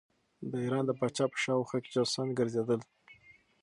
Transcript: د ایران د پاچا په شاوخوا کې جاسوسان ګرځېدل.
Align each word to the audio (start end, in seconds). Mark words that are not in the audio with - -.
د 0.51 0.53
ایران 0.63 0.83
د 0.87 0.91
پاچا 0.99 1.25
په 1.31 1.37
شاوخوا 1.43 1.77
کې 1.83 1.93
جاسوسان 1.95 2.27
ګرځېدل. 2.39 2.81